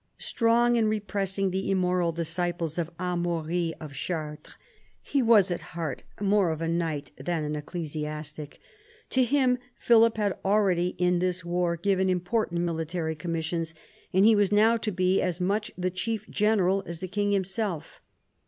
Strong 0.17 0.77
in 0.77 0.87
repressing 0.87 1.51
the 1.51 1.69
immoral 1.69 2.11
disciples 2.11 2.79
of 2.79 2.89
Amaury 2.97 3.71
of 3.79 3.93
Chartres, 3.93 4.55
he 4.99 5.21
was 5.21 5.51
at 5.51 5.61
heart 5.77 6.01
more 6.19 6.49
of 6.49 6.59
a 6.59 6.67
knight 6.67 7.11
than 7.17 7.43
an 7.43 7.55
ecclesiastic. 7.55 8.59
To 9.11 9.23
him 9.23 9.59
Philip 9.75 10.17
had 10.17 10.39
already 10.43 10.95
in 10.97 11.19
this 11.19 11.45
war 11.45 11.77
given 11.77 12.09
important 12.09 12.61
military 12.61 13.13
commissions, 13.13 13.75
and 14.11 14.25
he 14.25 14.35
was 14.35 14.51
now 14.51 14.75
to 14.75 14.91
be 14.91 15.21
as 15.21 15.39
much 15.39 15.71
the 15.77 15.91
chief 15.91 16.27
general 16.31 16.81
as 16.87 16.97
the 16.99 17.07
king 17.07 17.29
himself. 17.31 18.01